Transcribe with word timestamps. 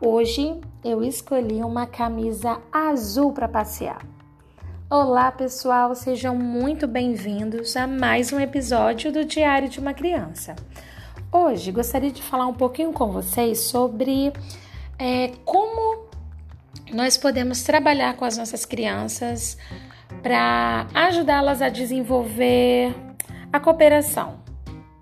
Hoje 0.00 0.60
eu 0.84 1.04
escolhi 1.04 1.62
uma 1.62 1.86
camisa 1.86 2.60
azul 2.72 3.32
para 3.32 3.46
passear. 3.46 4.04
Olá, 4.90 5.30
pessoal, 5.30 5.94
sejam 5.94 6.36
muito 6.36 6.88
bem-vindos 6.88 7.76
a 7.76 7.86
mais 7.86 8.32
um 8.32 8.40
episódio 8.40 9.12
do 9.12 9.24
Diário 9.24 9.68
de 9.68 9.78
uma 9.78 9.94
Criança. 9.94 10.56
Hoje 11.30 11.70
gostaria 11.70 12.10
de 12.10 12.20
falar 12.20 12.46
um 12.48 12.54
pouquinho 12.54 12.92
com 12.92 13.12
vocês 13.12 13.60
sobre 13.60 14.32
é, 14.98 15.30
como 15.44 16.08
nós 16.92 17.16
podemos 17.16 17.62
trabalhar 17.62 18.16
com 18.16 18.24
as 18.24 18.36
nossas 18.36 18.66
crianças 18.66 19.56
para 20.22 20.88
ajudá-las 20.92 21.62
a 21.62 21.68
desenvolver 21.68 22.92
a 23.52 23.60
cooperação, 23.60 24.40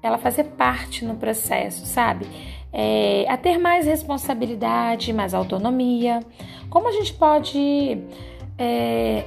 ela 0.03 0.19
fazer 0.19 0.45
parte 0.45 1.03
no 1.03 1.17
processo, 1.17 1.87
sabe? 1.87 2.27
É, 2.73 3.27
a 3.29 3.37
ter 3.37 3.59
mais 3.59 3.87
responsabilidade, 3.87 5.13
mais 5.13 5.35
autonomia. 5.35 6.21
Como 6.71 6.89
a 6.89 6.93
gente 6.93 7.13
pode 7.13 7.99
é, 8.59 9.25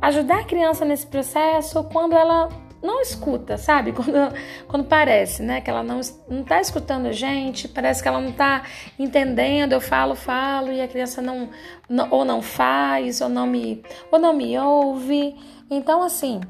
ajudar 0.00 0.40
a 0.40 0.44
criança 0.44 0.84
nesse 0.84 1.06
processo 1.06 1.82
quando 1.84 2.14
ela 2.14 2.48
não 2.82 3.00
escuta, 3.00 3.58
sabe? 3.58 3.90
Quando, 3.92 4.32
quando 4.68 4.84
parece, 4.84 5.42
né? 5.42 5.60
Que 5.60 5.68
ela 5.68 5.82
não, 5.82 6.00
não 6.28 6.44
tá 6.44 6.60
escutando 6.60 7.06
a 7.06 7.12
gente, 7.12 7.66
parece 7.66 8.02
que 8.02 8.08
ela 8.08 8.20
não 8.20 8.32
tá 8.32 8.62
entendendo. 8.98 9.72
Eu 9.72 9.80
falo, 9.80 10.14
falo 10.14 10.70
e 10.70 10.80
a 10.80 10.86
criança 10.86 11.20
não, 11.20 11.50
não 11.88 12.08
ou 12.10 12.24
não 12.24 12.40
faz, 12.40 13.20
ou 13.20 13.28
não 13.28 13.46
me, 13.46 13.82
ou 14.10 14.18
não 14.18 14.32
me 14.32 14.56
ouve. 14.58 15.34
Então, 15.68 16.02
assim, 16.02 16.40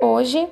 hoje 0.00 0.48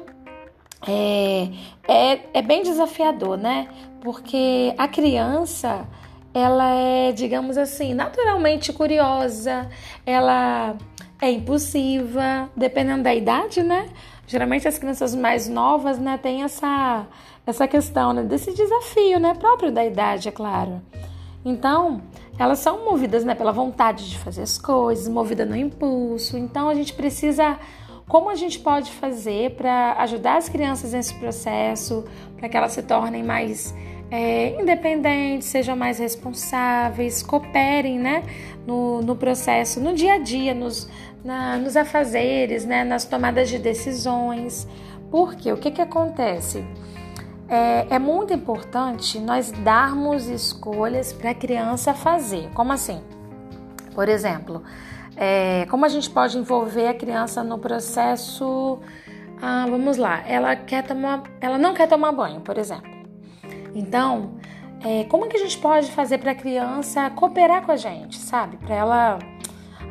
é, 0.86 1.48
é, 1.86 2.20
é 2.34 2.42
bem 2.42 2.62
desafiador, 2.62 3.36
né? 3.36 3.68
Porque 4.00 4.74
a 4.76 4.88
criança, 4.88 5.86
ela 6.34 6.74
é, 6.74 7.12
digamos 7.12 7.56
assim, 7.56 7.94
naturalmente 7.94 8.72
curiosa, 8.72 9.68
ela 10.04 10.76
é 11.20 11.30
impulsiva, 11.30 12.50
dependendo 12.56 13.04
da 13.04 13.14
idade, 13.14 13.62
né? 13.62 13.88
Geralmente 14.26 14.66
as 14.66 14.78
crianças 14.78 15.14
mais 15.14 15.48
novas, 15.48 15.98
né, 15.98 16.18
têm 16.18 16.42
essa, 16.42 17.06
essa 17.46 17.68
questão, 17.68 18.12
né, 18.12 18.22
desse 18.22 18.52
desafio, 18.54 19.20
né, 19.20 19.34
próprio 19.34 19.70
da 19.70 19.84
idade, 19.84 20.28
é 20.28 20.32
claro. 20.32 20.80
Então, 21.44 22.00
elas 22.38 22.60
são 22.60 22.84
movidas, 22.84 23.24
né, 23.24 23.34
pela 23.34 23.52
vontade 23.52 24.08
de 24.08 24.18
fazer 24.18 24.42
as 24.42 24.56
coisas, 24.58 25.08
movida 25.08 25.44
no 25.44 25.56
impulso. 25.56 26.38
Então, 26.38 26.68
a 26.68 26.74
gente 26.74 26.94
precisa 26.94 27.58
como 28.12 28.28
a 28.28 28.34
gente 28.34 28.58
pode 28.58 28.92
fazer 28.92 29.52
para 29.52 29.94
ajudar 30.00 30.36
as 30.36 30.46
crianças 30.46 30.92
nesse 30.92 31.14
processo, 31.14 32.04
para 32.36 32.46
que 32.46 32.54
elas 32.54 32.72
se 32.72 32.82
tornem 32.82 33.22
mais 33.22 33.74
é, 34.10 34.60
independentes, 34.60 35.48
sejam 35.48 35.74
mais 35.74 35.98
responsáveis, 35.98 37.22
cooperem 37.22 37.98
né, 37.98 38.22
no, 38.66 39.00
no 39.00 39.16
processo, 39.16 39.80
no 39.80 39.94
dia 39.94 40.16
a 40.16 40.18
dia, 40.18 40.52
nos, 40.52 40.86
na, 41.24 41.56
nos 41.56 41.74
afazeres, 41.74 42.66
né, 42.66 42.84
nas 42.84 43.06
tomadas 43.06 43.48
de 43.48 43.58
decisões. 43.58 44.68
Porque 45.10 45.50
o 45.50 45.56
que, 45.56 45.70
que 45.70 45.80
acontece? 45.80 46.62
É, 47.48 47.94
é 47.94 47.98
muito 47.98 48.34
importante 48.34 49.18
nós 49.18 49.50
darmos 49.50 50.26
escolhas 50.26 51.14
para 51.14 51.30
a 51.30 51.34
criança 51.34 51.94
fazer. 51.94 52.50
Como 52.52 52.74
assim? 52.74 53.00
Por 53.94 54.06
exemplo, 54.06 54.62
é, 55.16 55.66
como 55.70 55.84
a 55.84 55.88
gente 55.88 56.08
pode 56.10 56.38
envolver 56.38 56.88
a 56.88 56.94
criança 56.94 57.42
no 57.42 57.58
processo? 57.58 58.78
Ah, 59.40 59.66
vamos 59.68 59.96
lá, 59.96 60.22
ela 60.26 60.54
quer 60.54 60.84
tomar, 60.84 61.22
ela 61.40 61.58
não 61.58 61.74
quer 61.74 61.88
tomar 61.88 62.12
banho, 62.12 62.40
por 62.40 62.58
exemplo. 62.58 62.90
Então, 63.74 64.36
é, 64.84 65.04
como 65.04 65.28
que 65.28 65.36
a 65.36 65.40
gente 65.40 65.58
pode 65.58 65.90
fazer 65.90 66.18
para 66.18 66.32
a 66.32 66.34
criança 66.34 67.10
cooperar 67.10 67.62
com 67.64 67.72
a 67.72 67.76
gente, 67.76 68.18
sabe? 68.18 68.56
Para 68.56 68.74
ela, 68.74 69.18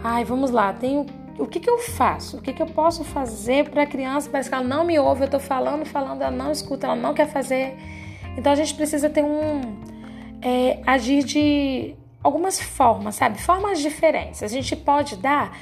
ai, 0.03 0.23
vamos 0.23 0.51
lá, 0.51 0.73
tenho 0.73 1.05
o 1.37 1.47
que, 1.47 1.59
que 1.59 1.69
eu 1.69 1.79
faço? 1.79 2.37
O 2.37 2.41
que, 2.41 2.53
que 2.53 2.61
eu 2.61 2.67
posso 2.67 3.03
fazer 3.03 3.69
para 3.69 3.83
a 3.83 3.85
criança? 3.85 4.29
Parece 4.29 4.49
que 4.49 4.55
ela 4.55 4.63
não 4.63 4.83
me 4.83 4.99
ouve, 4.99 5.21
eu 5.21 5.25
estou 5.25 5.39
falando, 5.39 5.85
falando, 5.85 6.21
ela 6.21 6.31
não 6.31 6.51
escuta, 6.51 6.87
ela 6.87 6.95
não 6.95 7.13
quer 7.13 7.27
fazer. 7.27 7.75
Então 8.37 8.51
a 8.51 8.55
gente 8.55 8.73
precisa 8.75 9.09
ter 9.09 9.23
um 9.23 9.61
é, 10.41 10.81
agir 10.85 11.23
de 11.23 11.95
algumas 12.23 12.59
formas, 12.59 13.15
sabe? 13.15 13.41
Formas 13.41 13.79
diferentes. 13.79 14.43
A 14.43 14.47
gente 14.47 14.75
pode 14.75 15.15
dar 15.15 15.57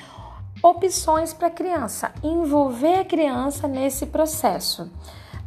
opções 0.61 1.33
para 1.33 1.47
a 1.47 1.51
criança, 1.51 2.11
envolver 2.23 2.99
a 2.99 3.05
criança 3.05 3.67
nesse 3.67 4.05
processo, 4.05 4.91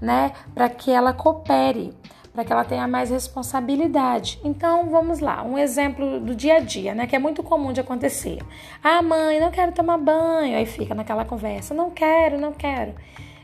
né? 0.01 0.33
Para 0.55 0.69
que 0.69 0.91
ela 0.91 1.13
coopere, 1.13 1.95
para 2.33 2.45
que 2.45 2.53
ela 2.53 2.65
tenha 2.65 2.89
mais 2.89 3.11
responsabilidade. 3.11 4.41
Então, 4.43 4.89
vamos 4.89 5.21
lá, 5.21 5.43
um 5.43 5.59
exemplo 5.59 6.19
do 6.19 6.35
dia 6.35 6.57
a 6.57 6.61
dia, 6.61 6.95
né? 6.95 7.07
Que 7.07 7.15
é 7.15 7.19
muito 7.19 7.43
comum 7.43 7.73
de 7.73 7.81
acontecer. 7.81 8.39
Ah, 8.83 9.03
mãe, 9.03 9.39
não 9.39 9.51
quero 9.51 9.73
tomar 9.73 9.99
banho. 9.99 10.57
Aí 10.57 10.65
fica 10.65 10.95
naquela 10.95 11.25
conversa, 11.25 11.75
não 11.75 11.91
quero, 11.91 12.39
não 12.39 12.53
quero. 12.53 12.95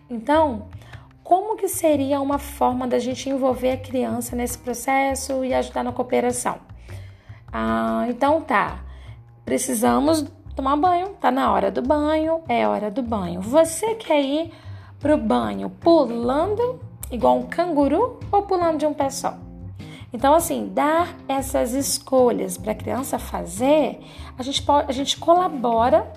Então, 0.08 0.68
como 1.22 1.56
que 1.56 1.68
seria 1.68 2.18
uma 2.22 2.38
forma 2.38 2.88
da 2.88 2.98
gente 2.98 3.28
envolver 3.28 3.72
a 3.72 3.76
criança 3.76 4.34
nesse 4.34 4.56
processo 4.56 5.44
e 5.44 5.52
ajudar 5.52 5.84
na 5.84 5.92
cooperação? 5.92 6.58
Ah, 7.52 8.06
então 8.08 8.40
tá. 8.40 8.80
Precisamos 9.44 10.24
tomar 10.54 10.76
banho. 10.76 11.08
Tá 11.20 11.30
na 11.30 11.52
hora 11.52 11.70
do 11.70 11.82
banho, 11.82 12.40
é 12.48 12.66
hora 12.66 12.90
do 12.90 13.02
banho. 13.02 13.40
Você 13.40 13.94
quer 13.94 14.20
ir 14.20 14.52
pro 14.98 15.16
banho 15.16 15.70
pulando 15.70 16.80
igual 17.10 17.38
um 17.38 17.46
canguru 17.46 18.18
ou 18.30 18.42
pulando 18.42 18.78
de 18.78 18.86
um 18.86 18.92
pé 18.92 19.10
só? 19.10 19.36
Então, 20.12 20.34
assim, 20.34 20.70
dar 20.72 21.14
essas 21.28 21.74
escolhas 21.74 22.56
para 22.56 22.72
a 22.72 22.74
criança 22.74 23.18
fazer, 23.18 24.00
a 24.38 24.42
gente, 24.42 24.62
pode, 24.62 24.88
a 24.88 24.92
gente 24.92 25.18
colabora 25.18 26.10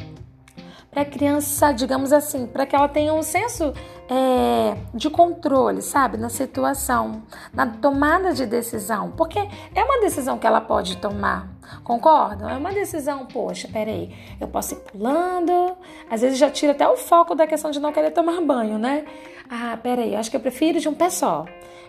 para 0.92 1.04
a 1.04 1.06
criança, 1.06 1.72
digamos 1.72 2.12
assim, 2.12 2.46
para 2.46 2.66
que 2.66 2.76
ela 2.76 2.90
tenha 2.90 3.14
um 3.14 3.24
senso 3.24 3.74
é, 4.10 4.76
de 4.94 5.10
controle, 5.10 5.82
sabe, 5.82 6.18
na 6.18 6.28
situação, 6.28 7.24
na 7.54 7.66
tomada 7.66 8.34
de 8.34 8.46
decisão, 8.46 9.12
porque 9.12 9.40
é 9.74 9.84
uma 9.84 10.02
decisão 10.02 10.38
que 10.38 10.46
ela 10.46 10.60
pode 10.60 10.98
tomar, 10.98 11.48
concordam? 11.86 12.50
É 12.50 12.58
uma 12.58 12.74
decisão, 12.74 13.26
poxa, 13.26 13.70
peraí, 13.72 14.14
eu 14.40 14.50
posso 14.50 14.74
ir 14.74 14.80
pulando, 14.80 15.78
às 16.10 16.20
vezes 16.20 16.38
já 16.38 16.50
tira 16.50 16.74
até 16.74 16.86
o 16.86 16.98
foco 16.98 17.34
da 17.36 17.48
questão 17.48 17.72
de 17.72 17.80
não 17.80 17.94
querer 17.94 18.12
tomar 18.12 18.42
banho, 18.42 18.78
né? 18.78 19.06
Ah, 19.50 19.78
peraí, 19.82 20.14
acho 20.14 20.30
que 20.30 20.36
eu 20.36 20.42
prefiro 20.42 20.82
de 20.82 20.90
um 20.90 20.94
pé 20.94 21.10
só. 21.10 21.46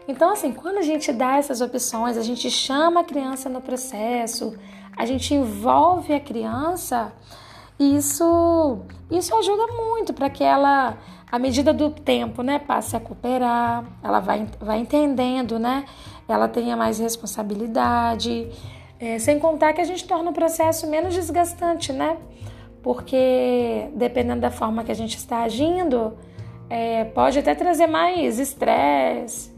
Então, 0.07 0.33
assim, 0.33 0.53
quando 0.53 0.79
a 0.79 0.83
gente 0.83 1.13
dá 1.13 1.39
essas 1.39 1.61
opções, 1.61 2.17
a 2.17 2.23
gente 2.23 2.49
chama 2.51 3.01
a 3.01 3.05
criança 3.05 3.49
no 3.49 3.61
processo, 3.61 4.57
a 4.97 5.05
gente 5.07 5.35
envolve 5.35 6.13
a 6.13 6.21
criança 6.21 7.13
isso, 7.79 8.81
isso 9.11 9.35
ajuda 9.35 9.67
muito 9.73 10.13
para 10.13 10.31
que 10.31 10.45
ela, 10.45 10.97
à 11.31 11.39
medida 11.39 11.73
do 11.73 11.91
tempo, 11.91 12.43
né, 12.43 12.59
passe 12.59 12.97
a 12.97 13.01
cooperar, 13.01 13.85
ela 14.03 14.21
vai, 14.21 14.47
vai 14.61 14.79
entendendo, 14.79 15.59
né, 15.59 15.85
ela 16.29 16.49
tenha 16.49 16.77
mais 16.77 16.99
responsabilidade, 16.99 18.49
é, 19.01 19.19
sem 19.19 19.39
contar 19.39 19.73
que 19.73 19.81
a 19.81 19.85
gente 19.85 20.07
torna 20.07 20.31
o 20.31 20.33
processo 20.33 20.87
menos 20.87 21.15
desgastante, 21.15 21.93
né, 21.93 22.17
porque 22.83 23.89
dependendo 23.95 24.41
da 24.41 24.51
forma 24.51 24.85
que 24.85 24.93
a 24.93 24.95
gente 24.95 25.17
está 25.17 25.43
agindo, 25.43 26.17
é, 26.71 27.05
pode 27.05 27.39
até 27.39 27.55
trazer 27.55 27.87
mais 27.87 28.39
estresse, 28.39 29.53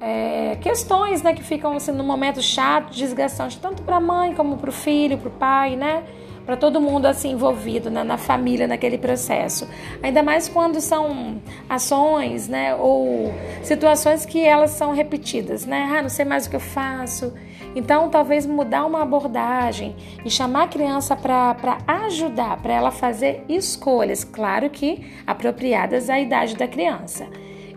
é, 0.00 0.56
questões 0.56 1.22
né, 1.22 1.34
que 1.34 1.42
ficam 1.42 1.74
assim, 1.74 1.92
no 1.92 2.02
momento 2.02 2.40
chato, 2.40 2.92
desgastante, 2.92 3.58
tanto 3.60 3.82
para 3.82 3.96
a 3.96 4.00
mãe 4.00 4.34
como 4.34 4.56
para 4.56 4.70
o 4.70 4.72
filho, 4.72 5.18
para 5.18 5.28
o 5.28 5.32
pai, 5.32 5.76
né? 5.76 6.04
Para 6.50 6.56
todo 6.56 6.80
mundo 6.80 7.06
assim 7.06 7.30
envolvido 7.30 7.92
né, 7.92 8.02
na 8.02 8.18
família 8.18 8.66
naquele 8.66 8.98
processo. 8.98 9.68
Ainda 10.02 10.20
mais 10.20 10.48
quando 10.48 10.80
são 10.80 11.40
ações, 11.68 12.48
né, 12.48 12.74
ou 12.74 13.32
situações 13.62 14.26
que 14.26 14.44
elas 14.44 14.72
são 14.72 14.92
repetidas, 14.92 15.64
né? 15.64 15.88
Ah, 15.96 16.02
não 16.02 16.08
sei 16.08 16.24
mais 16.24 16.46
o 16.46 16.50
que 16.50 16.56
eu 16.56 16.60
faço. 16.60 17.32
Então, 17.76 18.08
talvez 18.08 18.46
mudar 18.46 18.84
uma 18.84 19.00
abordagem 19.00 19.94
e 20.24 20.28
chamar 20.28 20.64
a 20.64 20.66
criança 20.66 21.14
para 21.14 21.78
ajudar, 21.86 22.60
para 22.60 22.74
ela 22.74 22.90
fazer 22.90 23.44
escolhas, 23.48 24.24
claro 24.24 24.68
que 24.70 25.08
apropriadas 25.24 26.10
à 26.10 26.18
idade 26.18 26.56
da 26.56 26.66
criança. 26.66 27.28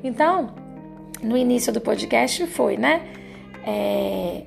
Então, 0.03 0.49
no 1.21 1.37
início 1.37 1.71
do 1.71 1.79
podcast 1.79 2.47
foi, 2.47 2.75
né? 2.75 3.03
É, 3.67 4.41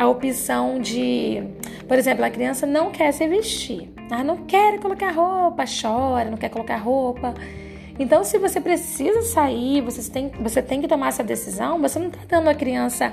a 0.00 0.08
opção 0.08 0.80
de, 0.80 1.42
por 1.86 1.98
exemplo, 1.98 2.24
a 2.24 2.30
criança 2.30 2.66
não 2.66 2.90
quer 2.90 3.12
se 3.12 3.28
vestir, 3.28 3.92
ah, 4.10 4.24
não 4.24 4.46
quer 4.46 4.80
colocar 4.80 5.10
roupa, 5.10 5.64
chora, 5.66 6.30
não 6.30 6.38
quer 6.38 6.48
colocar 6.48 6.78
roupa. 6.78 7.34
Então, 7.98 8.24
se 8.24 8.38
você 8.38 8.62
precisa 8.62 9.20
sair, 9.20 9.82
você 9.82 10.10
tem, 10.10 10.30
você 10.40 10.62
tem 10.62 10.80
que 10.80 10.88
tomar 10.88 11.08
essa 11.08 11.22
decisão, 11.22 11.78
você 11.78 11.98
não 11.98 12.06
está 12.06 12.20
dando 12.26 12.48
a 12.48 12.54
criança, 12.54 13.12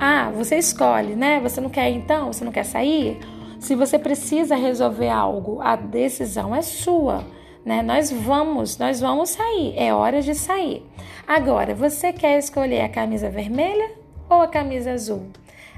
ah, 0.00 0.30
você 0.34 0.56
escolhe, 0.56 1.14
né? 1.14 1.38
Você 1.40 1.60
não 1.60 1.68
quer 1.68 1.90
então, 1.90 2.32
você 2.32 2.46
não 2.46 2.50
quer 2.50 2.64
sair. 2.64 3.18
Se 3.60 3.74
você 3.74 3.98
precisa 3.98 4.56
resolver 4.56 5.10
algo, 5.10 5.60
a 5.60 5.76
decisão 5.76 6.56
é 6.56 6.62
sua, 6.62 7.26
né? 7.62 7.82
Nós 7.82 8.10
vamos, 8.10 8.78
nós 8.78 9.00
vamos 9.00 9.28
sair, 9.28 9.74
é 9.76 9.92
hora 9.92 10.22
de 10.22 10.34
sair. 10.34 10.82
Agora, 11.28 11.74
você 11.74 12.10
quer 12.10 12.38
escolher 12.38 12.80
a 12.80 12.88
camisa 12.88 13.28
vermelha 13.28 13.90
ou 14.30 14.40
a 14.40 14.48
camisa 14.48 14.92
azul? 14.92 15.26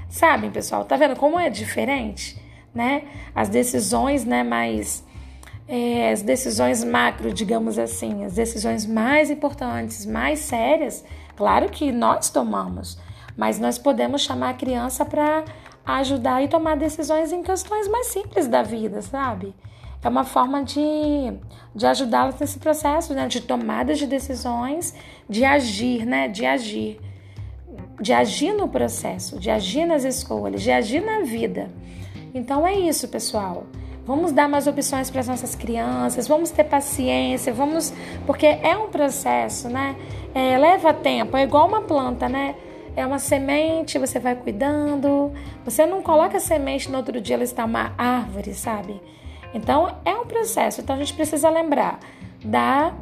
Sabem, 0.09 0.51
pessoal, 0.51 0.85
tá 0.85 0.95
vendo 0.95 1.15
como 1.15 1.39
é 1.39 1.49
diferente? 1.49 2.43
né? 2.75 3.03
As 3.33 3.47
decisões, 3.47 4.25
né, 4.25 4.43
mais 4.43 5.03
é, 5.67 6.11
as 6.11 6.21
decisões 6.21 6.83
macro, 6.83 7.33
digamos 7.33 7.79
assim, 7.79 8.25
as 8.25 8.33
decisões 8.33 8.85
mais 8.85 9.31
importantes, 9.31 10.05
mais 10.05 10.39
sérias, 10.39 11.03
claro 11.35 11.69
que 11.69 11.91
nós 11.91 12.29
tomamos, 12.29 12.99
mas 13.35 13.57
nós 13.57 13.79
podemos 13.79 14.21
chamar 14.21 14.49
a 14.49 14.53
criança 14.53 15.05
para 15.05 15.45
ajudar 15.85 16.43
e 16.43 16.47
tomar 16.47 16.75
decisões 16.75 17.31
em 17.31 17.41
questões 17.41 17.87
mais 17.87 18.07
simples 18.07 18.47
da 18.47 18.61
vida, 18.61 19.01
sabe? 19.01 19.55
É 20.03 20.09
uma 20.09 20.23
forma 20.23 20.63
de, 20.63 20.79
de 21.73 21.87
ajudá-los 21.87 22.39
nesse 22.39 22.59
processo, 22.59 23.13
né? 23.15 23.27
De 23.27 23.41
tomada 23.41 23.95
de 23.95 24.05
decisões, 24.05 24.93
de 25.27 25.43
agir, 25.43 26.05
né? 26.05 26.27
De 26.27 26.45
agir. 26.45 26.99
De 27.99 28.13
agir 28.13 28.53
no 28.53 28.67
processo, 28.67 29.39
de 29.39 29.49
agir 29.49 29.85
nas 29.85 30.03
escolhas, 30.03 30.61
de 30.61 30.71
agir 30.71 31.01
na 31.01 31.21
vida. 31.21 31.69
Então 32.33 32.67
é 32.67 32.75
isso, 32.75 33.07
pessoal. 33.07 33.65
Vamos 34.05 34.31
dar 34.31 34.47
mais 34.47 34.67
opções 34.67 35.09
para 35.09 35.21
as 35.21 35.27
nossas 35.27 35.55
crianças, 35.55 36.27
vamos 36.27 36.51
ter 36.51 36.65
paciência, 36.65 37.51
vamos. 37.51 37.91
Porque 38.27 38.45
é 38.45 38.77
um 38.77 38.89
processo, 38.89 39.67
né? 39.67 39.95
É, 40.33 40.57
leva 40.57 40.93
tempo, 40.93 41.35
é 41.35 41.43
igual 41.43 41.67
uma 41.67 41.81
planta, 41.81 42.29
né? 42.29 42.55
É 42.95 43.05
uma 43.05 43.17
semente, 43.17 43.97
você 43.97 44.19
vai 44.19 44.35
cuidando. 44.35 45.31
Você 45.65 45.85
não 45.85 46.01
coloca 46.01 46.37
a 46.37 46.39
semente 46.39 46.89
no 46.91 46.97
outro 46.97 47.19
dia 47.19 47.35
ela 47.35 47.43
está 47.43 47.65
uma 47.65 47.93
árvore, 47.97 48.53
sabe? 48.53 49.01
Então 49.53 49.95
é 50.05 50.13
um 50.13 50.25
processo. 50.25 50.81
Então 50.81 50.95
a 50.95 50.99
gente 50.99 51.13
precisa 51.13 51.49
lembrar 51.49 51.99
da 52.43 52.93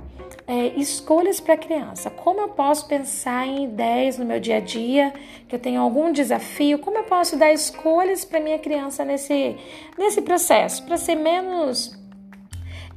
é, 0.47 0.67
escolhas 0.79 1.39
para 1.39 1.53
a 1.53 1.57
criança. 1.57 2.09
Como 2.09 2.41
eu 2.41 2.49
posso 2.49 2.87
pensar 2.87 3.47
em 3.47 3.65
ideias 3.65 4.17
no 4.17 4.25
meu 4.25 4.39
dia 4.39 4.57
a 4.57 4.59
dia, 4.59 5.13
que 5.47 5.55
eu 5.55 5.59
tenho 5.59 5.81
algum 5.81 6.11
desafio? 6.11 6.79
Como 6.79 6.97
eu 6.97 7.03
posso 7.03 7.37
dar 7.37 7.51
escolhas 7.53 8.25
para 8.25 8.39
minha 8.39 8.59
criança 8.59 9.05
nesse, 9.05 9.55
nesse 9.97 10.21
processo, 10.21 10.83
para 10.83 10.97
ser 10.97 11.15
menos. 11.15 11.97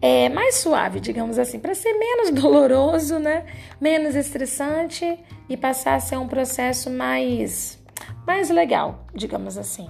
É, 0.00 0.28
mais 0.28 0.56
suave, 0.56 1.00
digamos 1.00 1.38
assim, 1.38 1.58
para 1.58 1.75
ser 1.75 1.94
menos 1.94 2.31
doloroso, 2.38 3.19
né? 3.19 3.46
menos 3.81 4.14
estressante 4.14 5.19
e 5.49 5.56
passar 5.56 5.94
a 5.94 6.00
ser 6.00 6.19
um 6.19 6.28
processo 6.28 6.90
mais, 6.90 7.78
mais 8.26 8.50
legal, 8.50 9.06
digamos 9.14 9.56
assim. 9.56 9.88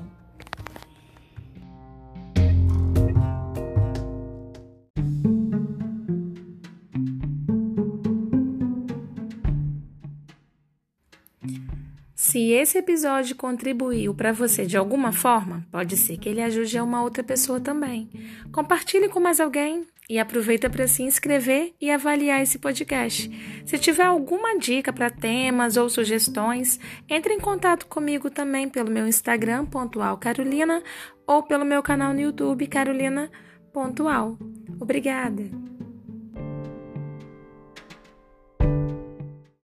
Se 12.36 12.52
esse 12.52 12.76
episódio 12.76 13.34
contribuiu 13.34 14.12
para 14.12 14.30
você 14.30 14.66
de 14.66 14.76
alguma 14.76 15.10
forma, 15.10 15.66
pode 15.72 15.96
ser 15.96 16.18
que 16.18 16.28
ele 16.28 16.42
ajude 16.42 16.76
a 16.76 16.84
uma 16.84 17.02
outra 17.02 17.24
pessoa 17.24 17.58
também. 17.58 18.10
Compartilhe 18.52 19.08
com 19.08 19.18
mais 19.18 19.40
alguém 19.40 19.86
e 20.06 20.18
aproveita 20.18 20.68
para 20.68 20.86
se 20.86 21.02
inscrever 21.02 21.72
e 21.80 21.90
avaliar 21.90 22.42
esse 22.42 22.58
podcast. 22.58 23.30
Se 23.64 23.78
tiver 23.78 24.04
alguma 24.04 24.58
dica 24.58 24.92
para 24.92 25.08
temas 25.08 25.78
ou 25.78 25.88
sugestões, 25.88 26.78
entre 27.08 27.32
em 27.32 27.40
contato 27.40 27.86
comigo 27.86 28.28
também 28.28 28.68
pelo 28.68 28.90
meu 28.90 29.08
Instagram 29.08 29.64
Carolina 30.20 30.82
ou 31.26 31.42
pelo 31.42 31.64
meu 31.64 31.82
canal 31.82 32.12
no 32.12 32.20
YouTube 32.20 32.66
Carolina. 32.66 33.30
Obrigada. 34.78 35.65